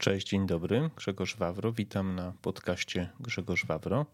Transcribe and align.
Cześć, 0.00 0.28
dzień 0.28 0.46
dobry. 0.46 0.90
Grzegorz 0.96 1.36
Wawro. 1.36 1.72
Witam 1.72 2.14
na 2.14 2.32
podcaście 2.42 3.10
Grzegorz 3.20 3.66
Wawro. 3.66 4.06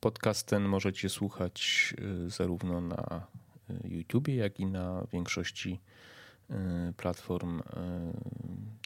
Podcast 0.00 0.46
ten 0.46 0.62
możecie 0.62 1.08
słuchać 1.08 1.94
y, 2.26 2.30
zarówno 2.30 2.80
na 2.80 3.26
y, 3.70 3.88
YouTubie, 3.88 4.34
jak 4.34 4.60
i 4.60 4.66
na 4.66 5.06
większości 5.12 5.80
y, 6.50 6.54
platform 6.96 7.62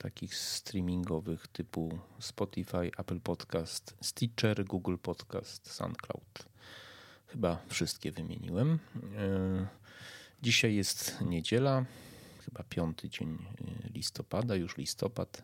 takich 0.03 0.35
streamingowych 0.35 1.47
typu 1.47 1.99
Spotify, 2.19 2.91
Apple 2.97 3.21
Podcast, 3.21 3.97
Stitcher, 4.01 4.65
Google 4.65 4.97
Podcast, 5.03 5.73
SoundCloud. 5.73 6.49
Chyba 7.27 7.59
wszystkie 7.69 8.13
wymieniłem. 8.13 8.79
Dzisiaj 10.43 10.75
jest 10.75 11.21
niedziela, 11.21 11.85
chyba 12.45 12.65
piąty 12.65 13.09
dzień 13.09 13.39
listopada, 13.95 14.57
już 14.57 14.77
listopad. 14.77 15.43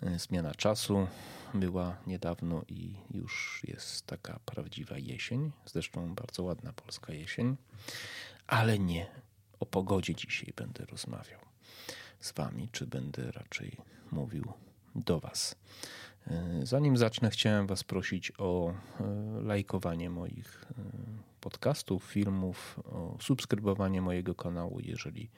E, 0.00 0.18
zmiana 0.18 0.54
czasu 0.54 1.06
była 1.54 1.96
niedawno 2.06 2.62
i 2.68 2.94
już 3.10 3.62
jest 3.68 4.06
taka 4.06 4.38
prawdziwa 4.46 4.98
jesień. 4.98 5.52
Zresztą 5.66 6.14
bardzo 6.14 6.42
ładna 6.42 6.72
polska 6.72 7.12
jesień, 7.12 7.56
ale 8.46 8.78
nie 8.78 9.06
o 9.60 9.66
pogodzie 9.66 10.14
dzisiaj 10.14 10.52
będę 10.56 10.86
rozmawiał 10.86 11.40
z 12.20 12.32
Wami, 12.32 12.68
czy 12.72 12.86
będę 12.86 13.32
raczej 13.32 13.76
mówił 14.10 14.52
do 14.94 15.20
Was. 15.20 15.56
E, 16.26 16.60
zanim 16.62 16.96
zacznę, 16.96 17.30
chciałem 17.30 17.66
Was 17.66 17.84
prosić 17.84 18.32
o 18.38 18.70
e, 18.70 19.04
lajkowanie 19.42 20.10
moich 20.10 20.66
podcastów, 21.40 22.04
filmów, 22.04 22.80
o 22.84 23.16
subskrybowanie 23.20 24.02
mojego 24.02 24.34
kanału, 24.34 24.80
jeżeli 24.80 25.30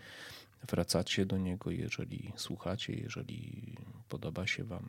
wracacie 0.69 1.27
do 1.27 1.39
niego, 1.39 1.71
jeżeli 1.71 2.33
słuchacie, 2.37 2.95
jeżeli 2.95 3.75
podoba 4.09 4.47
się 4.47 4.65
Wam 4.65 4.89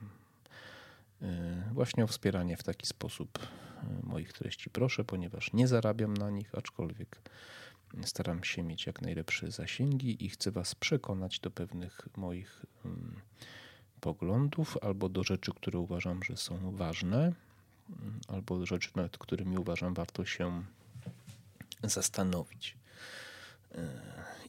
y, 1.21 1.25
właśnie 1.73 2.03
o 2.03 2.07
wspieranie 2.07 2.57
w 2.57 2.63
taki 2.63 2.87
sposób 2.87 3.39
y, 3.39 4.05
moich 4.05 4.33
treści. 4.33 4.69
Proszę, 4.69 5.03
ponieważ 5.03 5.53
nie 5.53 5.67
zarabiam 5.67 6.13
na 6.13 6.29
nich, 6.29 6.55
aczkolwiek 6.55 7.21
staram 8.05 8.43
się 8.43 8.63
mieć 8.63 8.85
jak 8.85 9.01
najlepsze 9.01 9.51
zasięgi 9.51 10.25
i 10.25 10.29
chcę 10.29 10.51
Was 10.51 10.75
przekonać 10.75 11.39
do 11.39 11.51
pewnych 11.51 12.07
moich 12.17 12.65
poglądów 14.01 14.77
albo 14.81 15.09
do 15.09 15.23
rzeczy, 15.23 15.51
które 15.55 15.79
uważam, 15.79 16.23
że 16.23 16.37
są 16.37 16.75
ważne, 16.75 17.33
albo 18.27 18.59
do 18.59 18.65
rzeczy, 18.65 18.89
nad 18.95 19.17
którymi 19.17 19.57
uważam 19.57 19.93
warto 19.93 20.25
się 20.25 20.63
zastanowić. 21.83 22.77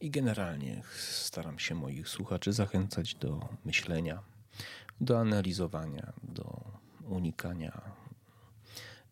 I 0.01 0.11
generalnie 0.11 0.83
staram 0.99 1.59
się 1.59 1.75
moich 1.75 2.09
słuchaczy 2.09 2.53
zachęcać 2.53 3.15
do 3.15 3.49
myślenia, 3.65 4.23
do 5.01 5.21
analizowania, 5.21 6.13
do 6.23 6.65
unikania 7.05 7.83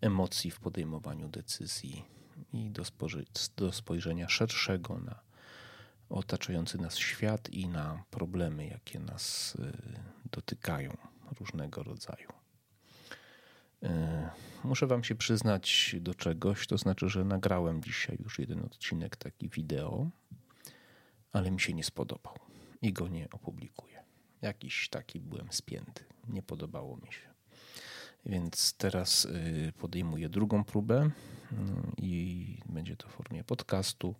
emocji 0.01 0.51
w 0.51 0.61
podejmowaniu 0.61 1.29
decyzji 1.29 2.05
i 2.53 2.71
do, 2.71 2.83
do 3.57 3.73
spojrzenia 3.73 4.29
szerszego 4.29 4.99
na 4.99 5.21
otaczający 6.09 6.79
nas 6.79 6.97
świat 6.98 7.51
i 7.51 7.69
na 7.69 8.05
problemy, 8.11 8.67
jakie 8.67 8.98
nas 8.98 9.55
y, 9.55 9.73
dotykają 10.33 10.97
różnego 11.41 11.83
rodzaju. 11.83 12.29
Y, 13.83 13.89
muszę 14.65 14.87
Wam 14.87 15.05
się 15.05 15.15
przyznać 15.15 15.97
do 16.01 16.15
czegoś, 16.15 16.67
to 16.67 16.79
znaczy, 16.79 17.09
że 17.09 17.25
nagrałem 17.25 17.83
dzisiaj 17.83 18.19
już 18.23 18.39
jeden 18.39 18.61
odcinek 18.61 19.17
taki 19.17 19.48
wideo, 19.48 20.11
ale 21.35 21.51
mi 21.51 21.61
się 21.61 21.75
nie 21.75 21.85
spodobał 21.85 22.35
i 22.83 22.93
go 22.93 23.09
nie 23.09 23.31
opublikuję. 23.31 24.05
Jakiś 24.43 24.89
taki 24.89 25.21
byłem 25.21 25.53
spięty, 25.53 26.05
nie 26.29 26.43
podobało 26.43 26.97
mi 26.97 27.13
się. 27.13 27.35
Więc 28.27 28.75
teraz 28.75 29.25
y, 29.25 29.73
podejmuję 29.79 30.29
drugą 30.29 30.65
próbę 30.65 31.05
y, 31.05 31.57
i 31.97 32.59
będzie 32.67 32.97
to 32.97 33.09
w 33.09 33.11
formie 33.11 33.45
podcastu. 33.45 34.14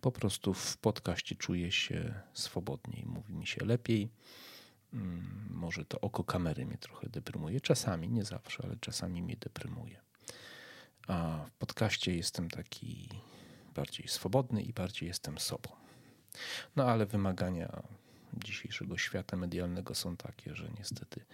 Po 0.00 0.12
prostu 0.12 0.54
w 0.54 0.76
podcaście 0.76 1.36
czuję 1.36 1.72
się 1.72 2.14
swobodniej, 2.32 3.04
mówi 3.06 3.34
mi 3.34 3.46
się 3.46 3.64
lepiej. 3.64 4.08
Mm, 4.92 5.48
może 5.50 5.84
to 5.84 6.00
oko 6.00 6.24
kamery 6.24 6.66
mnie 6.66 6.78
trochę 6.78 7.08
deprymuje. 7.08 7.60
Czasami, 7.60 8.08
nie 8.08 8.24
zawsze, 8.24 8.64
ale 8.64 8.76
czasami 8.80 9.22
mnie 9.22 9.36
deprymuje. 9.36 10.00
A 11.08 11.44
w 11.46 11.52
podcaście 11.52 12.16
jestem 12.16 12.50
taki 12.50 13.08
bardziej 13.74 14.08
swobodny 14.08 14.62
i 14.62 14.72
bardziej 14.72 15.08
jestem 15.08 15.38
sobą. 15.38 15.83
No 16.76 16.84
ale 16.84 17.06
wymagania 17.06 17.82
dzisiejszego 18.44 18.98
świata 18.98 19.36
medialnego 19.36 19.94
są 19.94 20.16
takie, 20.16 20.54
że 20.54 20.68
niestety 20.78 21.24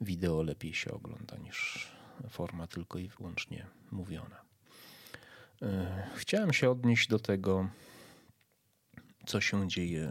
wideo 0.00 0.42
lepiej 0.42 0.74
się 0.74 0.92
ogląda 0.92 1.36
niż 1.36 1.90
forma 2.28 2.66
tylko 2.66 2.98
i 2.98 3.08
wyłącznie 3.08 3.66
mówiona. 3.90 4.40
E, 5.62 6.06
chciałem 6.16 6.52
się 6.52 6.70
odnieść 6.70 7.08
do 7.08 7.18
tego, 7.18 7.68
co 9.26 9.40
się 9.40 9.68
dzieje 9.68 10.10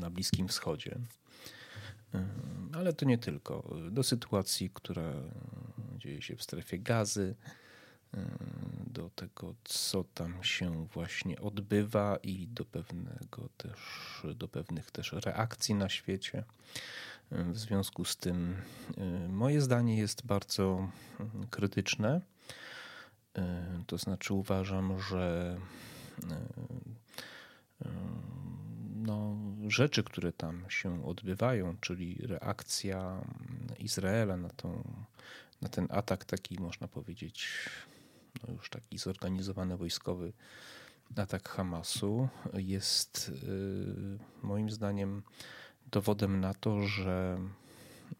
na 0.00 0.10
Bliskim 0.10 0.48
Wschodzie, 0.48 0.98
e, 2.14 2.26
ale 2.72 2.92
to 2.92 3.04
nie 3.04 3.18
tylko. 3.18 3.74
Do 3.90 4.02
sytuacji, 4.02 4.70
która 4.74 5.12
dzieje 5.98 6.22
się 6.22 6.36
w 6.36 6.42
strefie 6.42 6.78
gazy, 6.78 7.34
do 8.90 9.10
tego, 9.10 9.54
co 9.64 10.04
tam 10.04 10.44
się 10.44 10.86
właśnie 10.86 11.40
odbywa 11.40 12.16
i 12.22 12.46
do 12.46 12.64
pewnego 12.64 13.48
też, 13.56 13.80
do 14.34 14.48
pewnych 14.48 14.90
też 14.90 15.12
reakcji 15.12 15.74
na 15.74 15.88
świecie. 15.88 16.44
W 17.30 17.58
związku 17.58 18.04
z 18.04 18.16
tym 18.16 18.56
y, 18.98 19.28
moje 19.28 19.60
zdanie 19.60 19.98
jest 19.98 20.26
bardzo 20.26 20.88
mm, 21.20 21.46
krytyczne. 21.50 22.20
Y, 23.38 23.42
to 23.86 23.98
znaczy 23.98 24.34
uważam, 24.34 25.00
że 25.00 25.56
y, 26.22 27.88
no, 28.96 29.36
rzeczy, 29.68 30.02
które 30.02 30.32
tam 30.32 30.64
się 30.68 31.06
odbywają, 31.06 31.76
czyli 31.80 32.18
reakcja 32.22 33.24
Izraela 33.78 34.36
na, 34.36 34.48
tą, 34.48 34.82
na 35.62 35.68
ten 35.68 35.86
atak 35.90 36.24
taki, 36.24 36.60
można 36.60 36.88
powiedzieć, 36.88 37.48
zorganizowany 39.00 39.76
wojskowy 39.76 40.32
atak 41.16 41.48
Hamasu 41.48 42.28
jest 42.54 43.28
y, 43.28 44.46
moim 44.46 44.70
zdaniem 44.70 45.22
dowodem 45.90 46.40
na 46.40 46.54
to, 46.54 46.82
że 46.82 47.38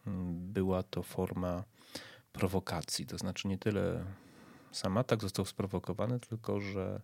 mm, 0.06 0.52
była 0.52 0.82
to 0.82 1.02
forma 1.02 1.64
prowokacji. 2.32 3.06
To 3.06 3.18
znaczy 3.18 3.48
nie 3.48 3.58
tyle 3.58 4.04
sam 4.72 4.98
atak 4.98 5.22
został 5.22 5.44
sprowokowany, 5.44 6.20
tylko 6.20 6.60
że 6.60 7.00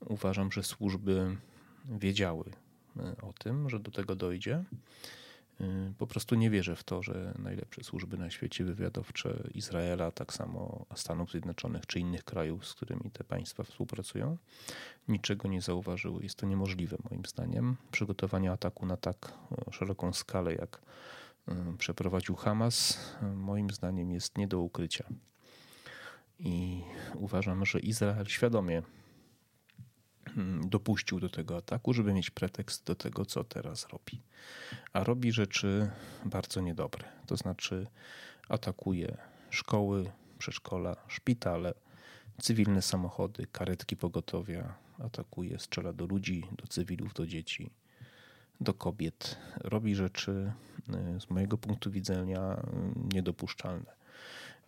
uważam, 0.00 0.52
że 0.52 0.62
służby 0.62 1.36
wiedziały 1.84 2.44
y, 2.96 3.22
o 3.22 3.32
tym, 3.32 3.70
że 3.70 3.80
do 3.80 3.90
tego 3.90 4.16
dojdzie 4.16 4.64
po 5.98 6.06
prostu 6.06 6.34
nie 6.34 6.50
wierzę 6.50 6.76
w 6.76 6.84
to, 6.84 7.02
że 7.02 7.34
najlepsze 7.38 7.84
służby 7.84 8.18
na 8.18 8.30
świecie 8.30 8.64
wywiadowcze 8.64 9.48
Izraela, 9.54 10.10
tak 10.10 10.32
samo 10.32 10.86
Stanów 10.94 11.30
Zjednoczonych 11.30 11.86
czy 11.86 12.00
innych 12.00 12.24
krajów, 12.24 12.66
z 12.66 12.74
którymi 12.74 13.10
te 13.10 13.24
państwa 13.24 13.62
współpracują, 13.62 14.36
niczego 15.08 15.48
nie 15.48 15.60
zauważyły. 15.60 16.22
Jest 16.22 16.38
to 16.38 16.46
niemożliwe 16.46 16.96
moim 17.10 17.24
zdaniem. 17.26 17.76
Przygotowanie 17.90 18.52
ataku 18.52 18.86
na 18.86 18.96
tak 18.96 19.32
e, 19.68 19.72
szeroką 19.72 20.12
skalę, 20.12 20.54
jak 20.54 20.82
e, 21.48 21.74
przeprowadził 21.78 22.34
Hamas, 22.36 22.98
e, 23.22 23.26
moim 23.26 23.70
zdaniem 23.70 24.10
jest 24.10 24.38
nie 24.38 24.48
do 24.48 24.60
ukrycia. 24.60 25.04
I 26.38 26.82
uważam, 27.14 27.66
że 27.66 27.80
Izrael 27.80 28.26
świadomie 28.26 28.82
dopuścił 30.64 31.20
do 31.20 31.28
tego 31.28 31.56
ataku, 31.56 31.92
żeby 31.92 32.12
mieć 32.12 32.30
pretekst 32.30 32.86
do 32.86 32.94
tego, 32.94 33.24
co 33.24 33.44
teraz 33.44 33.88
robi. 33.88 34.20
A 34.92 35.04
robi 35.04 35.32
rzeczy 35.32 35.90
bardzo 36.24 36.60
niedobre. 36.60 37.04
To 37.26 37.36
znaczy 37.36 37.86
atakuje 38.48 39.16
szkoły, 39.50 40.10
przedszkola, 40.38 40.96
szpitale, 41.08 41.74
cywilne 42.40 42.82
samochody, 42.82 43.46
karetki 43.52 43.96
pogotowia, 43.96 44.74
atakuje, 44.98 45.58
strzela 45.58 45.92
do 45.92 46.06
ludzi, 46.06 46.44
do 46.52 46.66
cywilów, 46.66 47.14
do 47.14 47.26
dzieci, 47.26 47.70
do 48.60 48.74
kobiet. 48.74 49.38
Robi 49.56 49.94
rzeczy 49.94 50.52
y, 51.16 51.20
z 51.20 51.30
mojego 51.30 51.58
punktu 51.58 51.90
widzenia 51.90 52.56
y, 53.10 53.14
niedopuszczalne. 53.14 53.92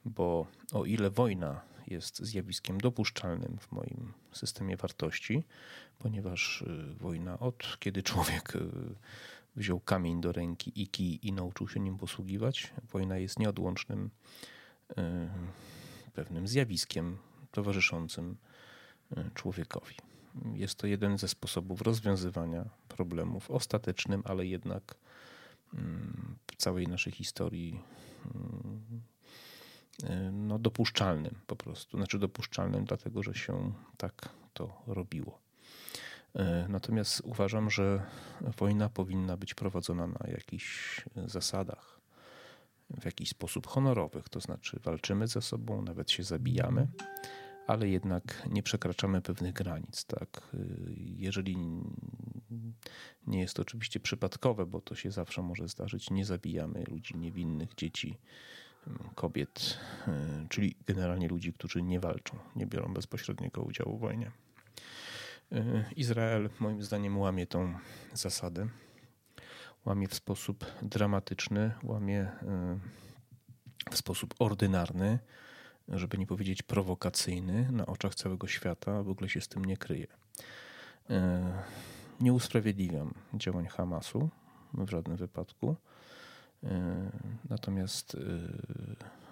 Bo 0.05 0.47
o 0.73 0.85
ile 0.85 1.11
wojna 1.11 1.61
jest 1.87 2.19
zjawiskiem 2.19 2.79
dopuszczalnym 2.79 3.59
w 3.61 3.73
moim 3.73 4.13
systemie 4.33 4.77
wartości, 4.77 5.45
ponieważ 5.99 6.63
y, 6.63 6.95
wojna 6.95 7.39
od 7.39 7.77
kiedy 7.79 8.03
człowiek 8.03 8.57
y, 8.57 8.69
wziął 9.57 9.81
kamień 9.81 10.21
do 10.21 10.33
ręki 10.33 10.83
i 10.83 10.89
kij 10.89 11.19
i 11.23 11.33
nauczył 11.33 11.69
się 11.69 11.81
nim 11.81 11.99
posługiwać, 11.99 12.73
wojna 12.93 13.19
jest 13.19 13.39
nieodłącznym 13.39 14.11
y, 14.91 14.95
pewnym 16.13 16.49
zjawiskiem 16.49 17.19
towarzyszącym 17.51 18.37
człowiekowi. 19.35 19.97
Jest 20.55 20.75
to 20.75 20.87
jeden 20.87 21.19
ze 21.19 21.29
sposobów 21.29 21.83
rozwiązywania 21.83 22.65
problemów 22.89 23.51
ostatecznym, 23.51 24.23
ale 24.25 24.47
jednak 24.47 24.95
mm, 25.75 26.37
w 26.47 26.57
całej 26.57 26.87
naszej 26.87 27.13
historii 27.13 27.81
no, 30.33 30.59
dopuszczalnym 30.59 31.35
po 31.47 31.57
prostu. 31.57 31.97
Znaczy 31.97 32.19
dopuszczalnym, 32.19 32.85
dlatego 32.85 33.23
że 33.23 33.35
się 33.35 33.73
tak 33.97 34.29
to 34.53 34.83
robiło. 34.87 35.39
Natomiast 36.69 37.21
uważam, 37.25 37.71
że 37.71 38.03
wojna 38.41 38.89
powinna 38.89 39.37
być 39.37 39.55
prowadzona 39.55 40.07
na 40.07 40.29
jakichś 40.29 41.05
zasadach, 41.27 42.01
w 43.01 43.05
jakiś 43.05 43.29
sposób 43.29 43.67
honorowych, 43.67 44.29
to 44.29 44.41
znaczy 44.41 44.81
walczymy 44.83 45.29
ze 45.29 45.43
sobą, 45.43 45.83
nawet 45.83 46.11
się 46.11 46.23
zabijamy, 46.23 46.89
ale 47.67 47.89
jednak 47.89 48.49
nie 48.51 48.63
przekraczamy 48.63 49.23
pewnych 49.23 49.53
granic. 49.53 50.05
Tak? 50.05 50.57
Jeżeli 50.97 51.57
nie 53.27 53.41
jest 53.41 53.55
to 53.55 53.63
oczywiście 53.63 54.01
przypadkowe, 54.01 54.67
bo 54.67 54.81
to 54.81 54.95
się 54.95 55.11
zawsze 55.11 55.43
może 55.43 55.69
zdarzyć, 55.69 56.11
nie 56.11 56.25
zabijamy 56.25 56.85
ludzi 56.89 57.17
niewinnych, 57.17 57.75
dzieci, 57.75 58.19
kobiet, 59.15 59.79
czyli 60.49 60.77
generalnie 60.87 61.29
ludzi, 61.29 61.53
którzy 61.53 61.83
nie 61.83 62.01
walczą, 62.01 62.39
nie 62.57 62.67
biorą 62.67 62.95
bezpośredniego 62.95 63.63
udziału 63.63 63.97
w 63.97 64.01
wojnie. 64.01 64.31
Izrael 65.97 66.51
moim 66.61 66.83
zdaniem 66.83 67.19
łamie 67.19 67.47
tą 67.47 67.75
zasadę 68.13 68.69
łamie 69.87 70.09
w 70.09 70.15
sposób 70.15 70.65
dramatyczny, 70.83 71.73
łamie 71.83 72.21
e, 72.21 72.79
w 73.91 73.97
sposób 73.97 74.35
ordynarny, 74.39 75.19
żeby 75.89 76.19
nie 76.19 76.27
powiedzieć 76.27 76.63
prowokacyjny, 76.63 77.73
na 77.73 77.87
oczach 77.87 78.15
całego 78.15 78.47
świata, 78.47 79.03
w 79.03 79.09
ogóle 79.09 79.29
się 79.29 79.41
z 79.41 79.49
tym 79.49 79.65
nie 79.65 79.77
kryje. 79.77 80.07
Nie 82.21 82.33
usprawiedliwiam 82.33 83.15
działań 83.35 83.67
Hamasu 83.67 84.29
w 84.75 84.91
żadnym 84.91 85.17
wypadku. 85.17 85.77
Natomiast, 87.51 88.17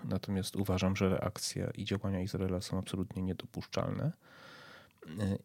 natomiast 0.04 0.56
uważam, 0.56 0.96
że 0.96 1.08
reakcja 1.08 1.70
i 1.70 1.84
działania 1.84 2.20
Izraela 2.20 2.60
są 2.60 2.78
absolutnie 2.78 3.22
niedopuszczalne 3.22 4.12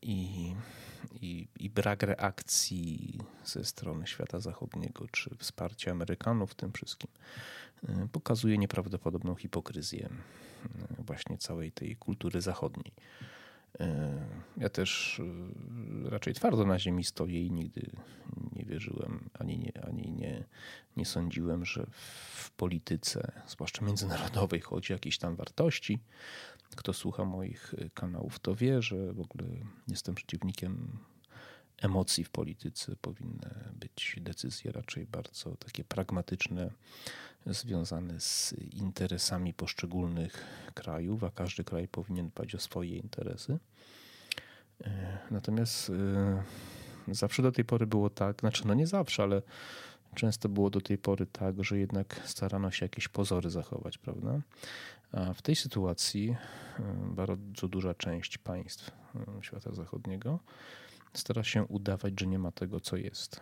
i, 0.01 0.53
i, 1.21 1.47
i, 1.59 1.69
brak 1.69 2.03
reakcji 2.03 3.19
ze 3.45 3.63
strony 3.65 4.07
świata 4.07 4.39
zachodniego, 4.39 5.07
czy 5.11 5.35
wsparcia 5.37 5.91
Amerykanów 5.91 6.51
w 6.51 6.55
tym 6.55 6.71
wszystkim, 6.73 7.09
y, 7.89 8.07
pokazuje 8.11 8.57
nieprawdopodobną 8.57 9.35
hipokryzję 9.35 10.09
y, 10.99 11.03
właśnie 11.03 11.37
całej 11.37 11.71
tej 11.71 11.95
kultury 11.95 12.41
zachodniej. 12.41 12.93
Y, 13.81 13.85
ja 14.57 14.69
też 14.69 15.21
raczej 16.05 16.33
twardo 16.33 16.65
na 16.65 16.79
ziemi 16.79 17.03
stoję 17.03 17.45
i 17.45 17.51
nigdy 17.51 17.91
wierzyłem, 18.69 19.29
ani 19.33 19.57
nie, 19.57 19.83
ani 19.87 20.11
nie, 20.11 20.43
nie 20.97 21.05
sądziłem, 21.05 21.65
że 21.65 21.85
w 22.31 22.51
polityce, 22.51 23.31
zwłaszcza 23.47 23.85
międzynarodowej, 23.85 24.61
chodzi 24.61 24.93
o 24.93 24.95
jakieś 24.95 25.17
tam 25.17 25.35
wartości, 25.35 25.99
kto 26.75 26.93
słucha 26.93 27.25
moich 27.25 27.73
y, 27.73 27.89
kanałów, 27.93 28.39
to 28.39 28.55
wie, 28.55 28.81
że 28.81 29.13
w 29.13 29.19
ogóle 29.19 29.45
jestem 29.87 30.15
przeciwnikiem 30.15 30.97
emocji 31.81 32.23
w 32.23 32.29
polityce. 32.29 32.95
Powinny 32.95 33.49
być 33.73 34.15
decyzje 34.21 34.71
raczej 34.71 35.05
bardzo 35.05 35.55
takie 35.55 35.83
pragmatyczne, 35.83 36.71
związane 37.45 38.19
z 38.19 38.53
interesami 38.73 39.53
poszczególnych 39.53 40.45
krajów, 40.73 41.23
a 41.23 41.31
każdy 41.31 41.63
kraj 41.63 41.87
powinien 41.87 42.29
dbać 42.29 42.55
o 42.55 42.59
swoje 42.59 42.97
interesy. 42.97 43.59
Y, 44.81 44.89
natomiast 45.31 45.89
y, 45.89 45.93
zawsze 47.11 47.41
do 47.41 47.51
tej 47.51 47.65
pory 47.65 47.87
było 47.87 48.09
tak, 48.09 48.39
znaczy 48.39 48.67
no 48.67 48.73
nie 48.73 48.87
zawsze, 48.87 49.23
ale 49.23 49.41
często 50.15 50.49
było 50.49 50.69
do 50.69 50.81
tej 50.81 50.97
pory 50.97 51.25
tak, 51.25 51.63
że 51.63 51.79
jednak 51.79 52.21
starano 52.25 52.71
się 52.71 52.85
jakieś 52.85 53.07
pozory 53.07 53.49
zachować, 53.49 53.97
prawda? 53.97 54.41
A 55.11 55.33
w 55.33 55.41
tej 55.41 55.55
sytuacji 55.55 56.35
e, 56.79 56.83
bardzo 57.15 57.67
duża 57.67 57.93
część 57.93 58.37
państw 58.37 58.91
e, 59.15 59.43
świata 59.43 59.73
zachodniego 59.73 60.39
stara 61.13 61.43
się 61.43 61.63
udawać, 61.63 62.19
że 62.19 62.27
nie 62.27 62.39
ma 62.39 62.51
tego, 62.51 62.79
co 62.79 62.97
jest. 62.97 63.41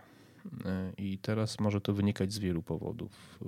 E, 0.66 0.92
I 0.98 1.18
teraz 1.18 1.60
może 1.60 1.82
to 1.82 1.94
wynikać 1.94 2.34
z 2.34 2.40
wielu 2.40 2.64
powodów. 2.64 3.40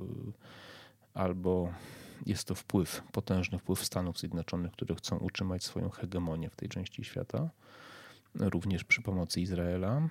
Albo 1.14 1.74
jest 2.26 2.48
to 2.48 2.56
wpływ, 2.56 3.04
potężny 3.12 3.60
wpływ 3.60 3.86
Stanów 3.86 4.20
Zjednoczonych, 4.20 4.72
które 4.72 4.96
chcą 4.96 5.18
utrzymać 5.18 5.64
swoją 5.64 5.90
hegemonię 5.90 6.50
w 6.50 6.56
tej 6.56 6.70
części 6.70 7.04
świata, 7.04 7.50
również 8.36 8.84
przy 8.84 9.02
pomocy 9.02 9.42
Izraela. 9.42 10.10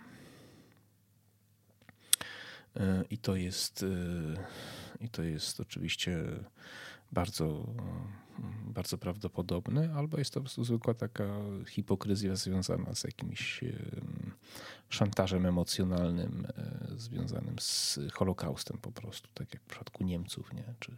I 3.10 3.18
to 3.18 3.36
jest, 3.36 3.84
i 5.00 5.08
to 5.08 5.22
jest 5.22 5.60
oczywiście 5.60 6.24
bardzo, 7.12 7.66
bardzo 8.64 8.98
prawdopodobny, 8.98 9.94
albo 9.94 10.18
jest 10.18 10.30
to 10.30 10.40
po 10.40 10.44
prostu 10.44 10.64
zwykła 10.64 10.94
taka 10.94 11.24
hipokryzja 11.66 12.36
związana 12.36 12.94
z 12.94 13.04
jakimś 13.04 13.60
szantażem 14.88 15.46
emocjonalnym 15.46 16.46
e, 16.46 16.96
związanym 16.96 17.56
z 17.60 17.98
Holokaustem 18.12 18.78
po 18.78 18.92
prostu, 18.92 19.28
tak 19.34 19.54
jak 19.54 19.62
w 19.62 19.66
przypadku 19.66 20.04
Niemców 20.04 20.52
nie? 20.52 20.74
czy 20.80 20.96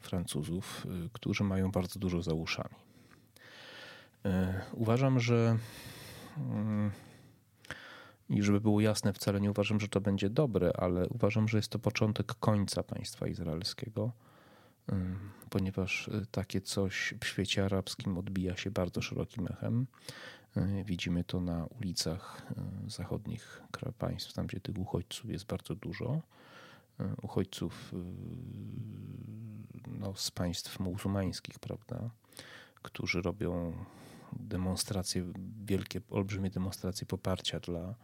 Francuzów, 0.00 0.86
e, 0.86 1.08
którzy 1.12 1.44
mają 1.44 1.70
bardzo 1.70 2.00
dużo 2.00 2.22
za 2.22 2.34
uszami. 2.34 2.74
E, 4.24 4.62
uważam, 4.72 5.20
że 5.20 5.34
mm, 5.34 5.58
i 8.28 8.42
żeby 8.42 8.60
było 8.60 8.80
jasne, 8.80 9.12
wcale 9.12 9.40
nie 9.40 9.50
uważam, 9.50 9.80
że 9.80 9.88
to 9.88 10.00
będzie 10.00 10.30
dobre, 10.30 10.72
ale 10.76 11.08
uważam, 11.08 11.48
że 11.48 11.58
jest 11.58 11.68
to 11.68 11.78
początek 11.78 12.34
końca 12.34 12.82
państwa 12.82 13.26
izraelskiego 13.26 14.12
ponieważ 15.50 16.08
y, 16.08 16.26
takie 16.30 16.60
coś 16.60 17.14
w 17.20 17.26
świecie 17.26 17.64
arabskim 17.64 18.18
odbija 18.18 18.56
się 18.56 18.70
bardzo 18.70 19.02
szerokim 19.02 19.46
echem. 19.46 19.86
Y, 20.56 20.84
widzimy 20.84 21.24
to 21.24 21.40
na 21.40 21.66
ulicach 21.66 22.46
y, 22.86 22.90
zachodnich 22.90 23.62
państw, 23.98 24.32
tam 24.32 24.46
gdzie 24.46 24.60
tych 24.60 24.78
uchodźców 24.78 25.30
jest 25.30 25.46
bardzo 25.46 25.74
dużo. 25.74 26.22
Uchodźców 27.22 27.92
no, 29.86 30.14
z 30.14 30.30
państw 30.30 30.80
muzułmańskich, 30.80 31.58
prawda, 31.58 32.10
którzy 32.82 33.22
robią 33.22 33.72
demonstracje, 34.32 35.32
wielkie, 35.64 36.00
olbrzymie 36.10 36.50
demonstracje 36.50 37.06
poparcia 37.06 37.60
dla, 37.60 37.94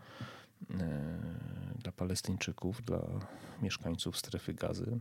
dla 1.79 1.93
Palestyńczyków, 1.93 2.83
dla 2.83 3.01
mieszkańców 3.63 4.17
strefy 4.17 4.55
gazy. 4.55 5.01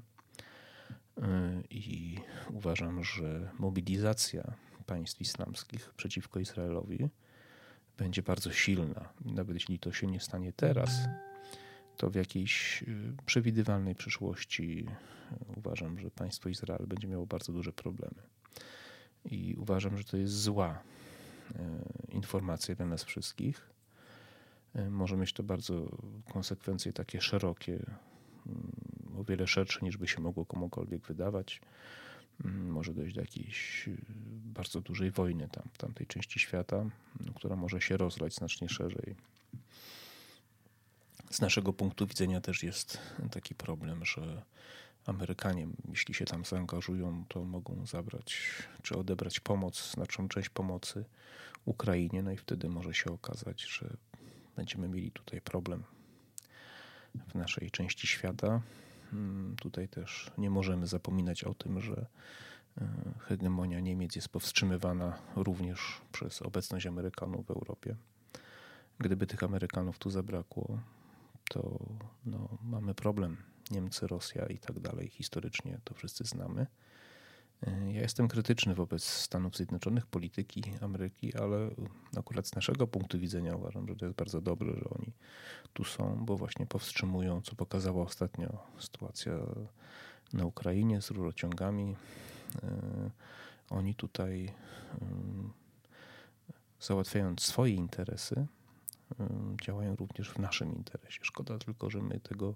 I 1.70 2.18
uważam, 2.50 3.04
że 3.04 3.52
mobilizacja 3.60 4.54
państw 4.86 5.22
islamskich 5.22 5.94
przeciwko 5.94 6.40
Izraelowi 6.40 7.10
będzie 7.98 8.24
bardzo 8.24 8.52
silna. 8.52 9.10
Nawet 9.26 9.54
jeśli 9.54 9.80
to 9.80 9.92
się 9.92 10.08
nie 10.08 10.20
stanie 10.20 10.54
teraz, 10.54 10.92
to 11.98 12.10
w 12.10 12.16
jakiejś 12.16 12.84
y, 12.84 13.14
przewidywalnej 13.26 13.96
przyszłości 13.96 14.86
uważam, 15.58 16.00
że 16.00 16.12
państwo 16.12 16.50
Izrael 16.50 16.88
będzie 16.88 17.08
miało 17.08 17.26
bardzo 17.26 17.54
duże 17.54 17.74
problemy. 17.74 18.22
I 19.26 19.56
uważam, 19.58 19.98
że 19.98 20.04
to 20.04 20.18
jest 20.18 20.34
zła 20.34 20.84
y, 21.52 22.12
informacja 22.12 22.76
dla 22.76 22.86
nas 22.86 23.04
wszystkich. 23.04 23.72
Może 24.90 25.18
mieć 25.18 25.34
to 25.34 25.44
bardzo 25.44 25.98
konsekwencje 26.34 26.94
takie 26.94 27.22
szerokie, 27.22 27.74
mm, 28.48 28.72
o 29.20 29.24
wiele 29.24 29.48
szersze 29.48 29.80
niż 29.82 29.98
by 29.98 30.08
się 30.08 30.22
mogło 30.22 30.46
komukolwiek 30.46 31.08
wydawać. 31.08 31.62
Mm, 32.46 32.72
może 32.72 32.94
dojść 32.94 33.16
do 33.16 33.22
jakiejś 33.22 33.88
y, 33.88 33.98
bardzo 34.46 34.82
dużej 34.82 35.12
wojny 35.12 35.50
tam, 35.50 35.64
w 35.74 35.78
tamtej 35.78 36.08
części 36.08 36.40
świata, 36.40 36.86
no, 37.26 37.34
która 37.34 37.56
może 37.56 37.82
się 37.82 37.98
rozlać 37.98 38.36
znacznie 38.36 38.70
szerzej. 38.70 39.16
Z 41.30 41.42
naszego 41.42 41.74
punktu 41.74 42.08
widzenia 42.08 42.42
też 42.42 42.64
jest 42.64 42.98
taki 43.32 43.56
problem, 43.56 44.06
że 44.06 44.42
Amerykanie, 45.06 45.68
jeśli 45.90 46.14
się 46.14 46.26
tam 46.26 46.46
zaangażują, 46.46 47.26
to 47.28 47.44
mogą 47.44 47.86
zabrać 47.86 48.38
czy 48.82 48.98
odebrać 48.98 49.40
pomoc, 49.40 49.92
znaczną 49.92 50.28
część 50.28 50.50
pomocy 50.50 51.06
Ukrainie, 51.66 52.24
no 52.24 52.32
i 52.32 52.38
wtedy 52.38 52.70
może 52.70 52.94
się 52.94 53.12
okazać, 53.12 53.62
że 53.62 53.98
będziemy 54.56 54.88
mieli 54.88 55.12
tutaj 55.12 55.42
problem 55.42 55.84
w 57.28 57.36
naszej 57.36 57.72
części 57.72 58.08
świata. 58.08 58.62
Mm, 59.14 59.56
tutaj 59.56 59.90
też 59.90 60.32
nie 60.38 60.50
możemy 60.50 60.88
zapominać 60.88 61.44
o 61.44 61.54
tym, 61.54 61.82
że 61.82 62.06
e, 62.78 62.88
hegemonia 63.20 63.80
Niemiec 63.80 64.16
jest 64.16 64.30
powstrzymywana 64.30 65.18
również 65.36 66.02
przez 66.12 66.42
obecność 66.42 66.86
Amerykanów 66.86 67.46
w 67.46 67.52
Europie. 67.52 67.96
Gdyby 69.00 69.28
tych 69.28 69.44
Amerykanów 69.44 70.00
tu 70.00 70.10
zabrakło, 70.10 70.80
to 71.50 71.80
no, 72.26 72.58
mamy 72.64 72.96
problem. 72.96 73.51
Niemcy, 73.72 74.08
Rosja 74.08 74.46
i 74.46 74.58
tak 74.58 74.80
dalej. 74.80 75.10
Historycznie 75.10 75.80
to 75.84 75.94
wszyscy 75.94 76.24
znamy. 76.24 76.68
Ja 77.88 78.02
jestem 78.02 78.28
krytyczny 78.28 78.76
wobec 78.76 79.04
Stanów 79.04 79.56
Zjednoczonych, 79.58 80.08
polityki 80.08 80.64
Ameryki, 80.82 81.36
ale 81.36 81.70
akurat 82.18 82.48
z 82.48 82.56
naszego 82.56 82.88
punktu 82.88 83.20
widzenia 83.20 83.56
uważam, 83.56 83.88
że 83.88 83.96
to 83.96 84.06
jest 84.06 84.18
bardzo 84.18 84.42
dobre, 84.42 84.74
że 84.76 84.90
oni 84.90 85.14
tu 85.74 85.84
są, 85.84 86.26
bo 86.26 86.38
właśnie 86.38 86.66
powstrzymują, 86.66 87.42
co 87.42 87.56
pokazała 87.56 88.04
ostatnio 88.04 88.68
sytuacja 88.80 89.34
na 90.34 90.46
Ukrainie 90.46 91.02
z 91.02 91.12
rurociągami. 91.12 91.96
Oni 93.70 93.96
tutaj 93.96 94.54
załatwiając 96.80 97.42
swoje 97.42 97.74
interesy, 97.74 98.48
działają 99.62 99.96
również 99.96 100.30
w 100.30 100.40
naszym 100.40 100.76
interesie. 100.76 101.20
Szkoda 101.22 101.58
tylko, 101.58 101.90
że 101.90 102.02
my 102.02 102.20
tego 102.20 102.56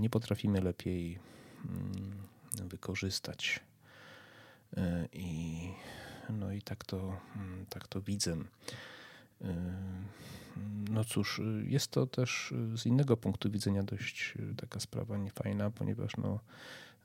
nie 0.00 0.10
potrafimy 0.10 0.60
lepiej 0.60 1.18
wykorzystać. 2.64 3.60
E, 4.76 5.08
I, 5.12 5.58
no 6.30 6.52
i 6.52 6.62
tak 6.62 6.84
to, 6.84 7.20
tak 7.68 7.88
to 7.88 8.02
widzę. 8.02 8.36
E, 9.42 9.54
no 10.90 11.04
cóż, 11.04 11.40
jest 11.62 11.90
to 11.90 12.06
też 12.06 12.54
z 12.74 12.86
innego 12.86 13.16
punktu 13.16 13.50
widzenia 13.50 13.82
dość 13.82 14.34
taka 14.56 14.80
sprawa 14.80 15.16
niefajna, 15.16 15.70
ponieważ 15.70 16.16
no, 16.16 16.40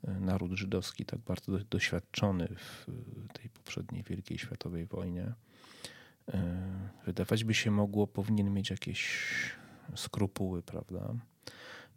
naród 0.04 0.52
żydowski 0.52 1.04
tak 1.04 1.20
bardzo 1.20 1.58
doświadczony 1.58 2.48
w 2.48 2.86
tej 3.32 3.50
poprzedniej 3.50 4.02
Wielkiej 4.02 4.38
Światowej 4.38 4.86
wojnie, 4.86 5.32
e, 6.28 6.90
wydawać 7.06 7.44
by 7.44 7.54
się 7.54 7.70
mogło, 7.70 8.06
powinien 8.06 8.54
mieć 8.54 8.70
jakieś 8.70 9.26
skrupuły, 9.94 10.62
prawda? 10.62 11.14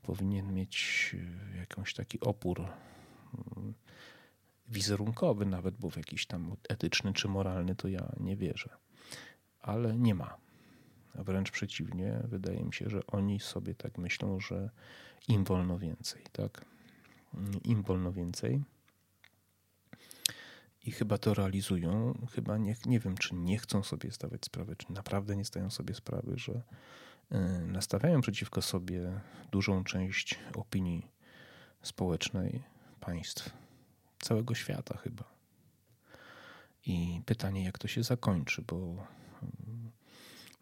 Powinien 0.05 0.53
mieć 0.53 1.15
jakiś 1.57 1.93
taki 1.93 2.19
opór 2.19 2.67
wizerunkowy 4.67 5.45
nawet, 5.45 5.77
bo 5.77 5.89
w 5.89 5.97
jakiś 5.97 6.25
tam 6.25 6.55
etyczny 6.69 7.13
czy 7.13 7.27
moralny 7.27 7.75
to 7.75 7.88
ja 7.88 8.12
nie 8.19 8.35
wierzę. 8.35 8.69
Ale 9.62 9.95
nie 9.95 10.15
ma. 10.15 10.38
A 11.19 11.24
wręcz 11.24 11.51
przeciwnie, 11.51 12.19
wydaje 12.24 12.63
mi 12.63 12.74
się, 12.74 12.89
że 12.89 13.07
oni 13.07 13.39
sobie 13.39 13.75
tak 13.75 13.97
myślą, 13.97 14.39
że 14.39 14.69
im 15.27 15.43
wolno 15.43 15.79
więcej, 15.79 16.24
tak? 16.31 16.65
Im 17.63 17.83
wolno 17.83 18.12
więcej. 18.12 18.63
I 20.85 20.91
chyba 20.91 21.17
to 21.17 21.33
realizują. 21.33 22.13
Chyba 22.31 22.57
nie, 22.57 22.75
nie 22.85 23.00
wiem, 23.00 23.17
czy 23.17 23.35
nie 23.35 23.57
chcą 23.57 23.83
sobie 23.83 24.12
zdawać 24.12 24.45
sprawy, 24.45 24.75
czy 24.75 24.93
naprawdę 24.93 25.35
nie 25.35 25.45
zdają 25.45 25.69
sobie 25.69 25.93
sprawy, 25.93 26.33
że 26.35 26.62
nastawiają 27.67 28.22
przeciwko 28.22 28.62
sobie 28.62 29.20
dużą 29.51 29.84
część 29.84 30.39
opinii 30.55 31.12
społecznej 31.82 32.63
państw 33.00 33.53
całego 34.20 34.55
świata 34.55 34.98
chyba. 34.98 35.24
I 36.86 37.22
pytanie, 37.25 37.63
jak 37.63 37.77
to 37.77 37.88
się 37.88 38.03
zakończy, 38.03 38.62
bo 38.62 38.75
mm, 38.75 39.91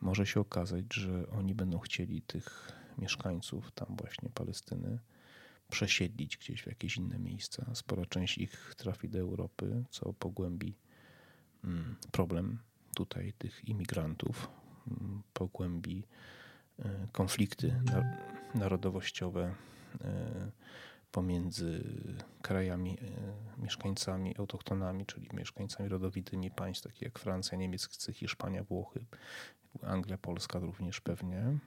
może 0.02 0.26
się 0.26 0.40
okazać, 0.40 0.86
że 0.94 1.30
oni 1.30 1.56
będą 1.56 1.80
chcieli 1.80 2.22
tych 2.22 2.72
mieszkańców 2.98 3.72
tam 3.72 3.96
właśnie 3.98 4.30
Palestyny 4.30 5.00
przesiedlić 5.70 6.38
gdzieś 6.38 6.62
w 6.64 6.68
jakieś 6.68 6.98
inne 6.98 7.20
miejsca. 7.20 7.76
Spora 7.76 8.06
część 8.06 8.38
ich 8.38 8.74
trafi 8.78 9.10
do 9.10 9.20
Europy, 9.20 9.84
co 9.90 10.14
pogłębi 10.14 10.76
mm, 11.64 11.96
problem 12.12 12.60
tutaj 12.96 13.34
tych 13.38 13.66
imigrantów, 13.66 14.50
mm, 14.88 15.24
pogłębi 15.34 16.04
konflikty 17.12 17.82
narodowościowe 18.56 19.56
e, 20.02 20.52
pomiędzy 21.12 21.84
krajami, 22.42 22.98
e, 23.58 23.62
mieszkańcami 23.62 24.36
autochtonami, 24.38 25.06
czyli 25.06 25.30
mieszkańcami 25.34 25.90
rodowitymi 25.90 26.52
państw 26.52 26.84
takich 26.84 27.02
jak 27.02 27.20
Francja, 27.20 27.58
Niemieccy, 27.58 28.14
Hiszpania, 28.14 28.64
Włochy, 28.64 29.06
Anglia, 29.82 30.18
Polska 30.18 30.60
również 30.60 31.02
pewnie, 31.02 31.58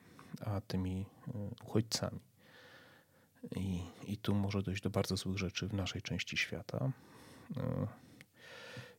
a 0.41 0.61
tymi 0.61 1.07
e, 1.29 1.33
uchodźcami. 1.65 2.21
I, 3.57 3.83
I 4.07 4.17
tu 4.17 4.35
może 4.35 4.63
dojść 4.63 4.83
do 4.83 4.91
bardzo 4.91 5.17
złych 5.17 5.39
rzeczy 5.39 5.69
w 5.69 5.75
naszej 5.75 6.03
części 6.03 6.37
świata. 6.37 6.93
E, 7.57 7.87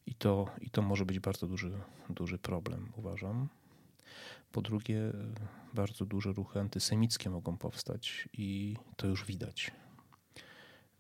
I 0.06 0.16
to, 0.16 0.50
i 0.62 0.70
to 0.70 0.82
może 0.82 1.06
być 1.06 1.20
bardzo 1.20 1.48
duży, 1.48 1.80
duży 2.10 2.38
problem, 2.38 2.92
uważam. 2.96 3.48
Po 4.52 4.62
drugie, 4.62 5.02
bardzo 5.74 6.06
duże 6.06 6.34
ruchy 6.34 6.60
antysemickie 6.60 7.30
mogą 7.30 7.58
powstać 7.58 8.30
i 8.34 8.76
to 8.96 9.08
już 9.08 9.26
widać. 9.26 9.72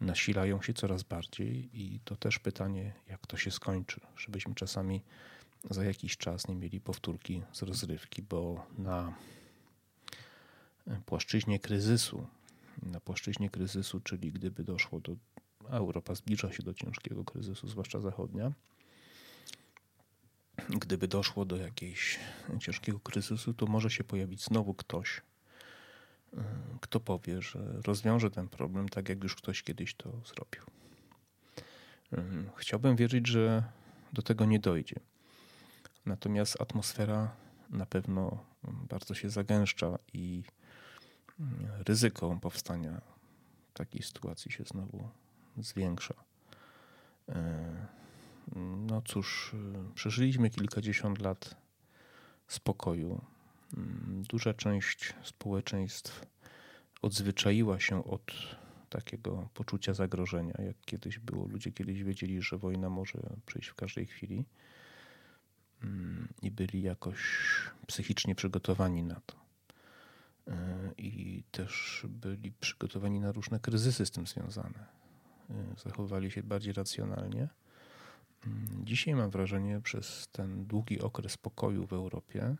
Nasilają 0.01 0.61
się 0.61 0.73
coraz 0.73 1.03
bardziej 1.03 1.69
i 1.73 1.99
to 1.99 2.15
też 2.15 2.39
pytanie, 2.39 2.93
jak 3.07 3.27
to 3.27 3.37
się 3.37 3.51
skończy, 3.51 4.01
żebyśmy 4.17 4.55
czasami 4.55 5.03
za 5.69 5.83
jakiś 5.83 6.17
czas 6.17 6.47
nie 6.47 6.55
mieli 6.55 6.81
powtórki 6.81 7.43
z 7.51 7.61
rozrywki, 7.61 8.21
bo 8.21 8.65
na 8.77 9.13
płaszczyźnie 11.05 11.59
kryzysu, 11.59 12.27
na 12.83 12.99
płaszczyźnie 12.99 13.49
kryzysu, 13.49 13.99
czyli 13.99 14.31
gdyby 14.31 14.63
doszło 14.63 14.99
do, 14.99 15.15
Europa 15.69 16.15
zbliża 16.15 16.53
się 16.53 16.63
do 16.63 16.73
ciężkiego 16.73 17.23
kryzysu, 17.23 17.67
zwłaszcza 17.67 17.99
zachodnia, 17.99 18.51
gdyby 20.69 21.07
doszło 21.07 21.45
do 21.45 21.57
jakiegoś 21.57 22.19
ciężkiego 22.59 22.99
kryzysu, 22.99 23.53
to 23.53 23.65
może 23.65 23.89
się 23.89 24.03
pojawić 24.03 24.43
znowu 24.43 24.73
ktoś, 24.73 25.21
kto 26.81 26.99
powie, 26.99 27.41
że 27.41 27.81
rozwiąże 27.81 28.31
ten 28.31 28.47
problem 28.47 28.89
tak, 28.89 29.09
jak 29.09 29.23
już 29.23 29.35
ktoś 29.35 29.63
kiedyś 29.63 29.95
to 29.95 30.11
zrobił. 30.11 30.63
Chciałbym 32.55 32.95
wierzyć, 32.95 33.27
że 33.27 33.63
do 34.13 34.21
tego 34.21 34.45
nie 34.45 34.59
dojdzie. 34.59 34.99
Natomiast 36.05 36.61
atmosfera 36.61 37.35
na 37.69 37.85
pewno 37.85 38.45
bardzo 38.63 39.13
się 39.13 39.29
zagęszcza 39.29 39.97
i 40.13 40.43
ryzyko 41.87 42.39
powstania 42.41 43.01
takiej 43.73 44.03
sytuacji 44.03 44.51
się 44.51 44.63
znowu 44.63 45.09
zwiększa. 45.57 46.13
No 48.55 49.01
cóż, 49.01 49.55
przeżyliśmy 49.95 50.49
kilkadziesiąt 50.49 51.21
lat 51.21 51.55
spokoju, 52.47 53.21
Mm, 53.75 54.23
duża 54.29 54.53
część 54.53 55.13
społeczeństw 55.23 56.25
odzwyczaiła 57.01 57.79
się 57.79 58.03
od 58.03 58.31
takiego 58.89 59.49
poczucia 59.53 59.93
zagrożenia, 59.93 60.53
jak 60.59 60.75
kiedyś 60.85 61.19
było. 61.19 61.47
Ludzie 61.47 61.71
kiedyś 61.71 62.03
wiedzieli, 62.03 62.41
że 62.41 62.57
wojna 62.57 62.89
może 62.89 63.19
przyjść 63.45 63.69
w 63.69 63.75
każdej 63.75 64.05
chwili 64.05 64.45
mm, 65.83 66.27
i 66.41 66.51
byli 66.51 66.81
jakoś 66.81 67.17
psychicznie 67.87 68.35
przygotowani 68.35 69.03
na 69.03 69.21
to. 69.25 69.35
E, 70.47 70.91
I 70.97 71.43
też 71.51 72.05
byli 72.09 72.51
przygotowani 72.51 73.19
na 73.19 73.31
różne 73.31 73.59
kryzysy 73.59 74.05
z 74.05 74.11
tym 74.11 74.27
związane. 74.27 74.85
E, 75.49 75.53
zachowywali 75.83 76.31
się 76.31 76.43
bardziej 76.43 76.73
racjonalnie. 76.73 77.47
Dzisiaj 78.83 79.15
mam 79.15 79.29
wrażenie, 79.29 79.81
przez 79.81 80.27
ten 80.31 80.65
długi 80.65 81.01
okres 81.01 81.37
pokoju 81.37 81.87
w 81.87 81.93
Europie, 81.93 82.55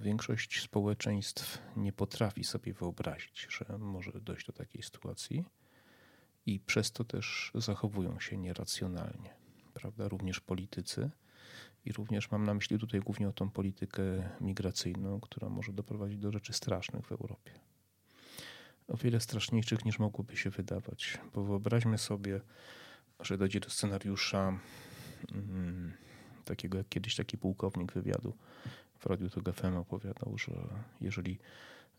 większość 0.00 0.62
społeczeństw 0.62 1.58
nie 1.76 1.92
potrafi 1.92 2.44
sobie 2.44 2.72
wyobrazić, 2.72 3.46
że 3.50 3.78
może 3.78 4.12
dojść 4.20 4.46
do 4.46 4.52
takiej 4.52 4.82
sytuacji 4.82 5.44
i 6.46 6.60
przez 6.60 6.92
to 6.92 7.04
też 7.04 7.50
zachowują 7.54 8.20
się 8.20 8.38
nieracjonalnie, 8.38 9.34
prawda? 9.74 10.08
Również 10.08 10.40
politycy. 10.40 11.10
I 11.84 11.92
również 11.92 12.30
mam 12.30 12.44
na 12.44 12.54
myśli 12.54 12.78
tutaj 12.78 13.00
głównie 13.00 13.28
o 13.28 13.32
tą 13.32 13.50
politykę 13.50 14.02
migracyjną, 14.40 15.20
która 15.20 15.48
może 15.48 15.72
doprowadzić 15.72 16.18
do 16.18 16.32
rzeczy 16.32 16.52
strasznych 16.52 17.06
w 17.06 17.12
Europie. 17.12 17.52
O 18.88 18.96
wiele 18.96 19.20
straszniejszych 19.20 19.84
niż 19.84 19.98
mogłoby 19.98 20.36
się 20.36 20.50
wydawać, 20.50 21.18
bo 21.34 21.44
wyobraźmy 21.44 21.98
sobie, 21.98 22.40
że 23.22 23.38
dojdzie 23.38 23.60
do 23.60 23.70
scenariusza. 23.70 24.58
Hmm, 25.32 25.92
takiego 26.44 26.78
jak 26.78 26.88
kiedyś 26.88 27.16
taki 27.16 27.38
pułkownik 27.38 27.92
wywiadu 27.92 28.36
w 28.98 29.06
Radiu 29.06 29.30
TOG 29.30 29.54
FM 29.54 29.76
opowiadał, 29.76 30.38
że 30.38 30.52
jeżeli 31.00 31.38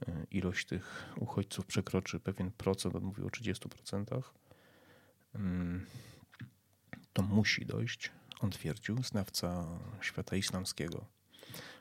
e, 0.07 0.25
ilość 0.31 0.65
tych 0.65 1.13
uchodźców 1.19 1.65
przekroczy 1.65 2.19
pewien 2.19 2.51
procent, 2.51 2.95
on 2.95 3.03
mówił 3.03 3.25
o 3.25 3.29
30%, 3.29 4.21
mm, 5.35 5.85
to 7.13 7.21
musi 7.21 7.65
dojść, 7.65 8.11
on 8.39 8.51
twierdził, 8.51 9.03
znawca 9.03 9.67
świata 10.01 10.35
islamskiego, 10.35 11.05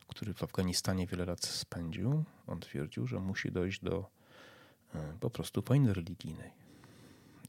który 0.08 0.34
w 0.34 0.42
Afganistanie 0.42 1.06
wiele 1.06 1.25
lat 1.25 1.44
spędził, 1.44 2.25
on 2.46 2.61
twierdził, 2.61 3.06
że 3.06 3.18
musi 3.18 3.52
dojść 3.52 3.80
do 3.80 4.11
e, 4.94 5.16
po 5.20 5.30
prostu 5.30 5.62
wojny 5.62 5.94
religijnej. 5.94 6.62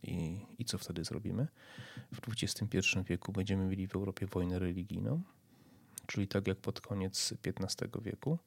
I, 0.03 0.45
I 0.59 0.65
co 0.65 0.77
wtedy 0.77 1.03
zrobimy? 1.03 1.47
W 2.13 2.43
XXI 2.43 2.79
wieku 3.05 3.31
będziemy 3.31 3.65
mieli 3.65 3.87
w 3.87 3.95
Europie 3.95 4.27
wojnę 4.27 4.59
religijną, 4.59 5.21
czyli 6.07 6.27
tak 6.27 6.47
jak 6.47 6.57
pod 6.57 6.81
koniec 6.81 7.33
XV 7.45 8.01
wieku, 8.01 8.39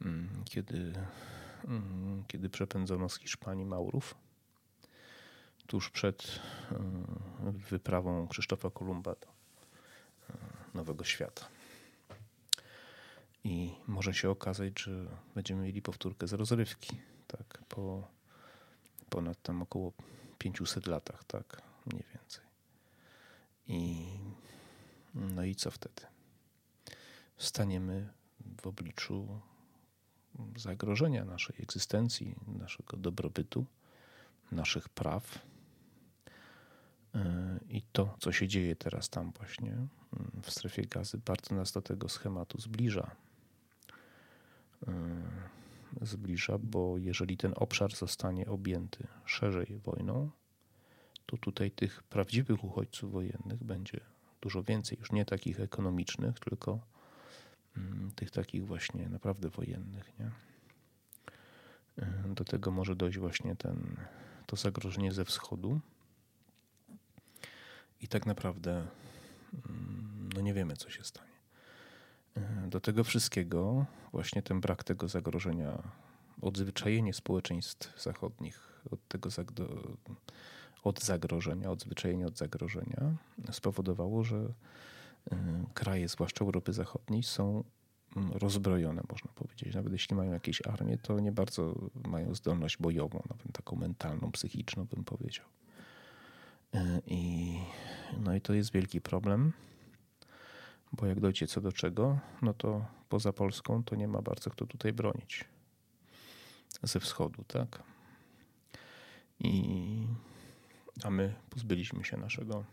mm, 0.00 0.28
kiedy, 0.44 0.92
mm, 1.64 2.24
kiedy 2.28 2.48
przepędzono 2.50 3.08
z 3.08 3.18
Hiszpanii 3.18 3.66
Maurów, 3.66 4.14
tuż 5.66 5.90
przed 5.90 6.40
mm, 6.70 7.04
wyprawą 7.70 8.28
Krzysztofa 8.28 8.70
Kolumba 8.70 9.14
do 9.14 9.34
Nowego 10.74 11.04
Świata. 11.04 11.48
I 13.44 13.74
może 13.86 14.14
się 14.14 14.30
okazać, 14.30 14.80
że 14.80 15.06
będziemy 15.34 15.62
mieli 15.62 15.82
powtórkę 15.82 16.26
z 16.26 16.32
rozrywki. 16.32 16.96
Tak, 17.26 17.62
po 17.68 18.08
ponad 19.10 19.42
tam 19.42 19.62
około 19.62 19.92
500 20.44 20.86
latach, 20.86 21.24
tak, 21.24 21.62
mniej 21.86 22.04
więcej. 22.14 22.44
I 23.66 24.06
no 25.14 25.44
i 25.44 25.54
co 25.54 25.70
wtedy? 25.70 26.02
Staniemy 27.38 28.12
w 28.62 28.66
obliczu 28.66 29.40
zagrożenia 30.56 31.24
naszej 31.24 31.56
egzystencji, 31.62 32.34
naszego 32.46 32.96
dobrobytu, 32.96 33.64
naszych 34.52 34.88
praw. 34.88 35.38
I 37.68 37.82
to, 37.92 38.16
co 38.20 38.32
się 38.32 38.48
dzieje 38.48 38.76
teraz 38.76 39.08
tam 39.08 39.32
właśnie 39.32 39.76
w 40.42 40.50
strefie 40.50 40.82
gazy, 40.82 41.18
bardzo 41.18 41.54
nas 41.54 41.72
do 41.72 41.82
tego 41.82 42.08
schematu 42.08 42.60
zbliża. 42.60 43.10
Zbliża, 46.02 46.58
bo 46.58 46.98
jeżeli 46.98 47.36
ten 47.36 47.52
obszar 47.56 47.94
zostanie 47.94 48.46
objęty 48.46 49.06
szerzej 49.24 49.78
wojną, 49.78 50.30
to 51.26 51.36
tutaj 51.36 51.70
tych 51.70 52.02
prawdziwych 52.02 52.64
uchodźców 52.64 53.12
wojennych 53.12 53.64
będzie 53.64 54.00
dużo 54.40 54.62
więcej, 54.62 54.98
już 54.98 55.12
nie 55.12 55.24
takich 55.24 55.60
ekonomicznych, 55.60 56.40
tylko 56.40 56.78
mm, 57.76 58.10
tych 58.10 58.30
takich 58.30 58.66
właśnie 58.66 59.08
naprawdę 59.08 59.48
wojennych. 59.48 60.12
Nie? 60.18 60.30
Do 62.34 62.44
tego 62.44 62.70
może 62.70 62.96
dojść 62.96 63.18
właśnie 63.18 63.56
ten, 63.56 63.96
to 64.46 64.56
zagrożenie 64.56 65.12
ze 65.12 65.24
wschodu. 65.24 65.80
I 68.00 68.08
tak 68.08 68.26
naprawdę 68.26 68.86
mm, 69.68 70.30
no 70.34 70.40
nie 70.40 70.54
wiemy, 70.54 70.76
co 70.76 70.90
się 70.90 71.04
stanie. 71.04 71.33
Do 72.68 72.80
tego 72.80 73.04
wszystkiego 73.04 73.86
właśnie 74.12 74.42
ten 74.42 74.60
brak 74.60 74.84
tego 74.84 75.08
zagrożenia, 75.08 75.82
odzwyczajenie 76.42 77.12
społeczeństw 77.12 78.02
zachodnich 78.02 78.82
od 78.90 79.08
tego 79.08 79.30
od 80.84 81.04
zagrożenia, 81.04 81.70
odzwyczajenie 81.70 82.26
od 82.26 82.38
zagrożenia 82.38 83.16
spowodowało, 83.52 84.24
że 84.24 84.36
y, 84.36 85.36
kraje, 85.74 86.08
zwłaszcza 86.08 86.44
Europy 86.44 86.72
Zachodniej, 86.72 87.22
są 87.22 87.64
mm, 88.16 88.32
rozbrojone, 88.32 89.02
można 89.10 89.30
powiedzieć. 89.34 89.74
Nawet 89.74 89.92
jeśli 89.92 90.16
mają 90.16 90.32
jakieś 90.32 90.66
armie, 90.66 90.98
to 90.98 91.20
nie 91.20 91.32
bardzo 91.32 91.74
mają 92.08 92.34
zdolność 92.34 92.76
bojową, 92.76 93.22
nawet 93.30 93.52
taką 93.52 93.76
mentalną, 93.76 94.32
psychiczną, 94.32 94.84
bym 94.84 95.04
powiedział. 95.04 95.46
Y, 96.74 96.78
I, 97.06 97.54
no 98.20 98.34
i 98.34 98.40
to 98.40 98.54
jest 98.54 98.72
wielki 98.72 99.00
problem, 99.00 99.52
bo 100.96 101.06
jak 101.06 101.20
dojdzie 101.20 101.46
co 101.46 101.60
do 101.60 101.72
czego, 101.72 102.18
no 102.42 102.54
to 102.54 102.86
poza 103.08 103.32
Polską 103.32 103.84
to 103.84 103.96
nie 103.96 104.08
ma 104.08 104.22
bardzo 104.22 104.50
kto 104.50 104.66
tutaj 104.66 104.92
bronić. 104.92 105.44
Ze 106.82 107.00
wschodu, 107.00 107.44
tak? 107.44 107.82
I 109.38 110.06
a 111.02 111.10
my 111.10 111.34
pozbyliśmy 111.50 112.04
się 112.04 112.16
naszego, 112.16 112.64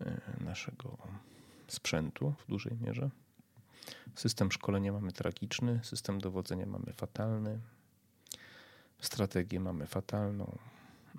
e, 0.00 0.20
naszego 0.40 0.98
sprzętu 1.68 2.34
w 2.38 2.50
dużej 2.50 2.76
mierze. 2.80 3.10
System 4.14 4.52
szkolenia 4.52 4.92
mamy 4.92 5.12
tragiczny, 5.12 5.80
system 5.82 6.20
dowodzenia 6.20 6.66
mamy 6.66 6.92
fatalny, 6.92 7.60
strategię 9.00 9.60
mamy 9.60 9.86
fatalną 9.86 10.58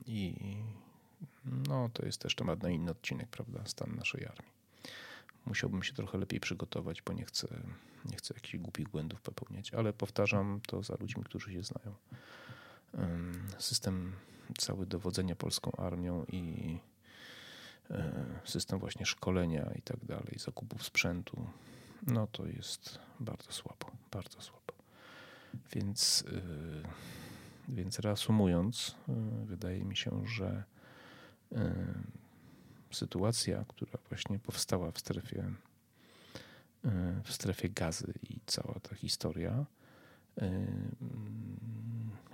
i 0.05 0.35
no, 1.45 1.89
to 1.93 2.05
jest 2.05 2.21
też 2.21 2.35
temat 2.35 2.63
na 2.63 2.69
inny 2.69 2.91
odcinek, 2.91 3.29
prawda, 3.29 3.65
stan 3.65 3.95
naszej 3.95 4.25
armii. 4.25 4.58
Musiałbym 5.49 5.83
się 5.83 5.93
trochę 5.93 6.17
lepiej 6.17 6.39
przygotować, 6.39 7.01
bo 7.01 7.13
nie 7.13 7.25
chcę, 7.25 7.47
nie 8.05 8.17
chcę 8.17 8.33
jakichś 8.33 8.57
głupich 8.57 8.89
błędów 8.89 9.21
popełniać, 9.21 9.73
ale 9.73 9.93
powtarzam 9.93 10.61
to 10.67 10.83
za 10.83 10.95
ludźmi, 10.99 11.23
którzy 11.23 11.53
się 11.53 11.63
znają. 11.63 11.95
System 13.59 14.13
cały 14.57 14.85
dowodzenia 14.85 15.35
polską 15.35 15.71
armią 15.71 16.25
i 16.25 16.77
e, 17.91 18.25
system 18.45 18.79
właśnie 18.79 19.05
szkolenia 19.05 19.71
i 19.75 19.81
tak 19.81 20.05
dalej, 20.05 20.35
zakupów 20.37 20.83
sprzętu, 20.83 21.47
no 22.07 22.27
to 22.27 22.45
jest 22.45 22.99
bardzo 23.19 23.51
słabo, 23.51 23.91
bardzo 24.11 24.41
słabo. 24.41 24.73
Więc, 25.73 26.23
e, 26.27 26.89
więc 27.69 27.99
reasumując, 27.99 28.95
e, 29.09 29.13
wydaje 29.45 29.85
mi 29.85 29.97
się, 29.97 30.27
że 30.27 30.63
sytuacja, 32.91 33.65
która 33.67 33.91
właśnie 34.09 34.39
powstała 34.39 34.91
w 34.91 34.99
strefie, 34.99 35.51
w 37.23 37.33
strefie 37.33 37.69
gazy 37.69 38.13
i 38.29 38.39
cała 38.45 38.79
ta 38.79 38.95
historia, 38.95 39.65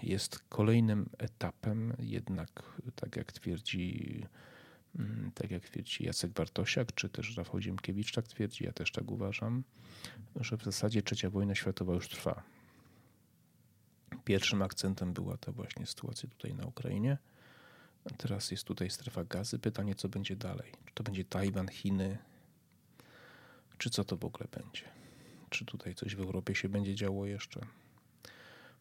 jest 0.04 0.39
kolejnym 0.50 1.10
etapem, 1.18 1.94
jednak 2.00 2.63
tak 2.96 3.15
jak 3.15 3.32
twierdzi 3.32 4.24
mm, 4.96 5.32
tak 5.36 5.52
jak 5.52 5.63
twierdzi 5.63 6.06
Jacek 6.06 6.32
Bartosiak, 6.32 6.94
czy 6.94 7.10
też 7.10 7.38
Rafał 7.38 7.62
Ziemkiewicz 7.62 8.12
tak 8.12 8.28
twierdzi, 8.28 8.63
ja 8.63 8.72
też 8.72 8.91
tak 8.91 9.12
uważam, 9.12 9.63
że 10.36 10.58
w 10.58 10.63
zasadzie 10.63 11.02
trzecia 11.02 11.30
wojna 11.30 11.56
światowa 11.56 11.94
już 11.94 12.10
trwa. 12.10 12.44
Pierwszym 14.24 14.62
akcentem 14.62 15.13
była 15.13 15.38
ta 15.38 15.52
właśnie 15.52 15.86
sytuacja 15.86 16.30
tutaj 16.30 16.56
na 16.56 16.65
Ukrainie. 16.65 17.18
Teraz 18.18 18.52
jest 18.52 18.63
tutaj 18.63 18.89
strefa 18.89 19.24
gazy. 19.24 19.60
Pytanie, 19.60 19.96
co 19.96 20.10
będzie 20.10 20.36
dalej? 20.36 20.72
Czy 20.86 20.94
to 20.94 21.04
będzie 21.04 21.26
Tajwan, 21.26 21.68
Chiny? 21.68 22.18
Czy 23.78 23.89
co 23.89 24.04
to 24.04 24.18
w 24.18 24.26
ogóle 24.26 24.48
będzie? 24.52 24.84
Czy 25.50 25.65
tutaj 25.65 25.96
coś 25.96 26.15
w 26.15 26.20
Europie 26.20 26.56
się 26.56 26.70
będzie 26.70 26.96
działo 26.96 27.26
jeszcze? 27.26 27.62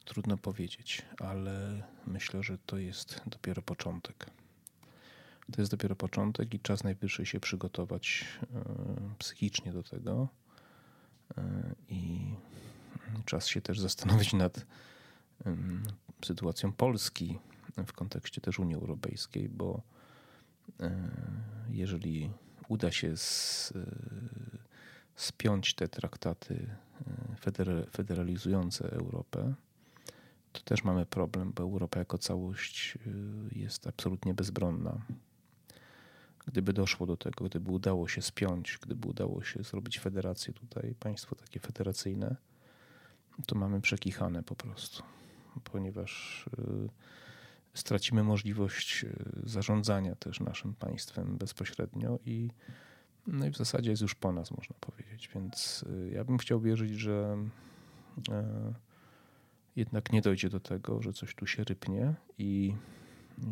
Trudno 0.04 0.36
powiedzieć, 0.36 1.02
ale 1.18 1.82
myślę, 2.06 2.42
że 2.42 2.58
to 2.58 2.78
jest 2.78 3.20
dopiero 3.26 3.62
początek. 3.62 4.30
To 5.52 5.62
jest 5.62 5.70
dopiero 5.70 5.96
początek 5.96 6.54
i 6.54 6.60
czas 6.60 6.84
najwyższy 6.84 7.26
się 7.26 7.40
przygotować 7.40 8.24
e, 8.42 8.64
psychicznie 9.18 9.72
do 9.72 9.82
tego 9.82 10.28
e, 11.38 11.42
i 11.88 12.34
czas 13.24 13.46
się 13.46 13.60
też 13.60 13.80
zastanowić 13.80 14.32
nad 14.32 14.66
sytuacją 16.24 16.72
Polski 16.72 17.38
w 17.86 17.92
kontekście 17.92 18.40
też 18.40 18.58
Unii 18.58 18.74
Europejskiej, 18.74 19.48
bo 19.48 19.82
e, 20.80 21.10
jeżeli 21.70 22.30
uda 22.68 22.92
się 22.92 23.14
spiąć 25.16 25.74
te 25.74 25.88
traktaty 25.88 26.76
federalizujące 27.90 28.92
Europę, 28.92 29.54
to 30.52 30.60
też 30.60 30.84
mamy 30.84 31.06
problem, 31.06 31.52
bo 31.52 31.62
Europa 31.62 31.98
jako 31.98 32.18
całość 32.18 32.98
jest 33.52 33.86
absolutnie 33.86 34.34
bezbronna. 34.34 35.00
Gdyby 36.46 36.72
doszło 36.72 37.06
do 37.06 37.16
tego, 37.16 37.44
gdyby 37.44 37.70
udało 37.70 38.08
się 38.08 38.22
spiąć, 38.22 38.78
gdyby 38.82 39.08
udało 39.08 39.42
się 39.42 39.62
zrobić 39.62 39.98
federację 39.98 40.52
tutaj, 40.52 40.94
państwo 41.00 41.36
takie 41.36 41.60
federacyjne, 41.60 42.36
to 43.46 43.58
mamy 43.58 43.80
przekichane 43.80 44.42
po 44.42 44.56
prostu, 44.56 45.02
ponieważ 45.64 46.44
stracimy 47.74 48.24
możliwość 48.24 49.04
y, 49.04 49.40
zarządzania 49.42 50.14
też 50.14 50.40
naszym 50.40 50.74
państwem 50.74 51.36
bezpośrednio 51.36 52.18
i, 52.26 52.50
no 53.26 53.46
i 53.46 53.50
w 53.50 53.56
zasadzie 53.56 53.90
jest 53.90 54.02
już 54.02 54.14
po 54.14 54.32
nas, 54.32 54.50
można 54.50 54.76
powiedzieć. 54.80 55.30
Więc 55.34 55.84
ja 56.12 56.24
bym 56.24 56.38
chciał 56.38 56.60
wierzyć, 56.60 56.90
że 56.90 57.36
jednak 59.76 60.12
nie 60.12 60.22
dojdzie 60.22 60.48
do 60.48 60.60
tego, 60.60 61.02
że 61.02 61.12
coś 61.12 61.34
tu 61.34 61.46
się 61.46 61.64
rypnie 61.64 62.14
i 62.38 62.74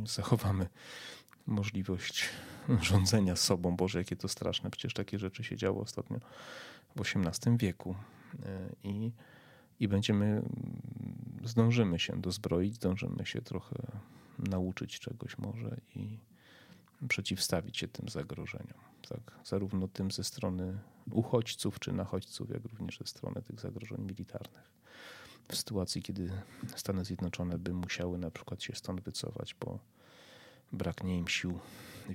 zachowamy 0.06 0.68
możliwość 1.46 2.28
rządzenia 2.82 3.36
sobą. 3.36 3.76
Boże, 3.76 3.98
jakie 3.98 4.16
to 4.16 4.28
straszne. 4.28 4.70
Przecież 4.70 4.94
takie 4.94 5.18
rzeczy 5.18 5.44
się 5.44 5.56
działo 5.56 5.82
ostatnio 5.82 6.18
w 6.96 7.00
XVIII 7.00 7.56
wieku. 7.56 7.94
E, 8.46 8.68
I, 8.84 9.12
i 9.80 9.88
będziemy, 9.88 10.42
zdążymy 11.44 11.98
się 11.98 12.20
dozbroić, 12.20 12.74
zdążymy 12.74 13.26
się 13.26 13.42
trochę 13.42 13.76
nauczyć 14.38 15.00
czegoś 15.00 15.38
może 15.38 15.76
i 15.94 16.18
przeciwstawić 17.08 17.78
się 17.78 17.88
tym 17.88 18.08
zagrożeniom. 18.08 18.78
Tak? 19.08 19.38
Zarówno 19.44 19.88
tym 19.88 20.10
ze 20.10 20.24
strony 20.24 20.78
uchodźców 21.10 21.80
czy 21.80 21.92
nachodźców, 21.92 22.50
jak 22.50 22.64
również 22.64 22.98
ze 22.98 23.06
strony 23.06 23.42
tych 23.42 23.60
zagrożeń 23.60 24.00
militarnych 24.00 24.72
w 25.48 25.56
sytuacji, 25.56 26.02
kiedy 26.02 26.30
Stany 26.76 27.04
Zjednoczone 27.04 27.58
by 27.58 27.72
musiały 27.72 28.18
na 28.18 28.30
przykład 28.30 28.62
się 28.62 28.74
stąd 28.74 29.00
wycofać, 29.00 29.54
bo 29.60 29.78
braknie 30.72 31.18
im 31.18 31.28
sił 31.28 31.58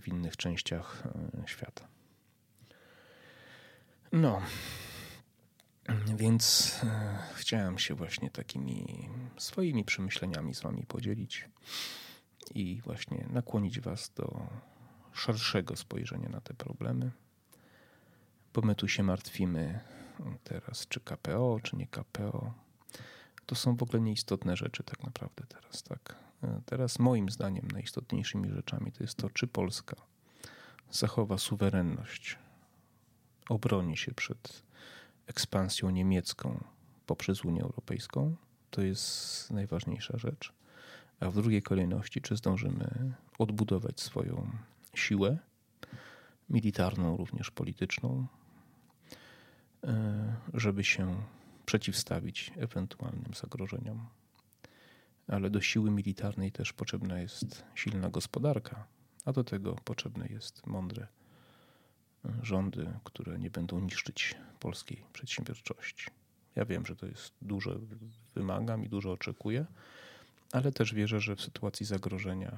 w 0.02 0.08
innych 0.08 0.38
częściach 0.38 1.04
e, 1.44 1.48
świata. 1.48 1.88
No, 4.12 4.42
więc 6.16 6.76
e, 6.84 7.20
chciałem 7.36 7.80
się 7.80 7.96
właśnie 7.96 8.30
takimi 8.30 9.10
swoimi 9.38 9.84
przemyśleniami 9.84 10.56
z 10.56 10.62
Wami 10.62 10.86
podzielić 10.86 11.50
i 12.56 12.82
właśnie 12.82 13.26
nakłonić 13.30 13.80
Was 13.80 14.12
do 14.16 14.48
szerszego 15.14 15.76
spojrzenia 15.76 16.30
na 16.30 16.42
te 16.42 16.54
problemy, 16.54 17.12
bo 18.54 18.62
my 18.62 18.76
tu 18.76 18.88
się 18.88 19.04
martwimy 19.04 19.80
teraz, 20.44 20.88
czy 20.88 21.00
KPO, 21.00 21.60
czy 21.64 21.76
nie 21.76 21.88
KPO 21.88 22.54
to 23.48 23.56
są 23.56 23.76
w 23.76 23.84
ogóle 23.84 24.02
nieistotne 24.02 24.58
rzeczy 24.58 24.84
tak 24.84 25.04
naprawdę 25.04 25.44
teraz, 25.48 25.84
tak. 25.84 26.16
teraz 26.66 27.00
moim 27.00 27.30
zdaniem 27.30 27.68
najistotniejszymi 27.72 28.50
rzeczami 28.50 28.92
to 28.92 29.04
jest 29.04 29.18
to, 29.18 29.30
czy 29.30 29.48
Polska 29.48 29.96
zachowa 30.92 31.38
suwerenność, 31.38 32.38
obroni 33.50 33.98
się 33.98 34.14
przed 34.14 34.64
ekspansją 35.28 35.90
niemiecką 35.90 36.64
poprzez 37.06 37.46
Unię 37.46 37.62
Europejską. 37.62 38.36
To 38.70 38.82
jest 38.82 39.52
najważniejsza 39.52 40.18
rzecz. 40.18 40.54
A 41.20 41.30
w 41.30 41.36
drugiej 41.36 41.62
kolejności, 41.62 42.22
czy 42.22 42.36
zdążymy 42.36 43.14
odbudować 43.40 44.02
swoją 44.02 44.52
siłę 44.96 45.38
militarną, 46.50 47.18
również 47.18 47.52
polityczną, 47.52 48.28
e, 49.84 50.36
żeby 50.54 50.84
się 50.84 51.24
przeciwstawić 51.66 52.52
ewentualnym 52.58 53.34
zagrożeniom. 53.34 54.08
Ale 55.28 55.50
do 55.50 55.62
siły 55.62 55.92
militarnej 55.92 56.52
też 56.52 56.74
potrzebna 56.74 57.20
jest 57.20 57.66
silna 57.76 58.10
gospodarka, 58.10 58.88
a 59.26 59.34
do 59.34 59.44
tego 59.44 59.76
potrzebne 59.76 60.28
jest 60.28 60.68
mądre 60.68 61.08
rządy, 62.42 62.94
które 63.04 63.40
nie 63.40 63.50
będą 63.50 63.80
niszczyć 63.80 64.36
polskiej 64.60 65.04
przedsiębiorczości. 65.14 66.08
Ja 66.56 66.66
wiem, 66.66 66.86
że 66.86 66.96
to 66.96 67.06
jest 67.06 67.34
dużo 67.42 67.80
wymagam 68.36 68.86
i 68.86 68.90
dużo 68.90 69.12
oczekuję, 69.12 69.66
ale 70.52 70.72
też 70.72 70.94
wierzę, 70.94 71.20
że 71.20 71.36
w 71.36 71.42
sytuacji 71.42 71.86
zagrożenia 71.86 72.58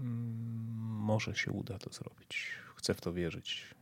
mm, 0.00 0.72
może 1.02 1.34
się 1.34 1.52
uda 1.52 1.78
to 1.78 1.92
zrobić. 1.92 2.48
Chcę 2.76 2.94
w 2.94 3.00
to 3.00 3.12
wierzyć, 3.12 3.74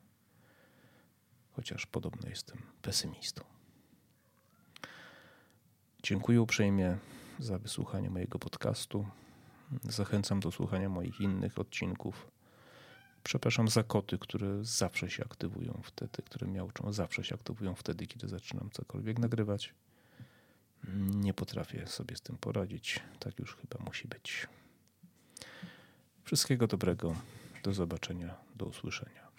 chociaż 1.52 1.87
podobno 1.87 2.28
jestem 2.28 2.59
pesymistą. 2.83 3.44
Dziękuję 6.02 6.42
uprzejmie 6.42 6.98
za 7.38 7.59
wysłuchanie 7.59 8.11
mojego 8.11 8.38
podcastu. 8.38 9.06
Zachęcam 9.83 10.40
do 10.40 10.50
słuchania 10.50 10.88
moich 10.88 11.20
innych 11.20 11.59
odcinków. 11.59 12.30
Przepraszam 13.24 13.68
za 13.68 13.83
koty, 13.83 14.18
które 14.18 14.64
zawsze 14.64 15.11
się 15.11 15.24
aktywują 15.24 15.80
wtedy, 15.85 16.22
które 16.24 16.46
miałczą, 16.46 16.92
zawsze 16.92 17.24
się 17.24 17.35
aktywują 17.35 17.74
wtedy, 17.74 18.06
kiedy 18.06 18.28
zaczynam 18.28 18.70
cokolwiek 18.70 19.18
nagrywać. 19.18 19.74
Nie 21.14 21.35
potrafię 21.35 21.87
sobie 21.87 22.16
z 22.16 22.20
tym 22.20 22.37
poradzić. 22.37 23.00
Tak 23.18 23.38
już 23.38 23.56
chyba 23.56 23.85
musi 23.85 24.09
być. 24.09 24.46
Wszystkiego 26.24 26.66
dobrego. 26.66 27.14
Do 27.62 27.72
zobaczenia. 27.72 28.37
Do 28.56 28.66
usłyszenia. 28.66 29.30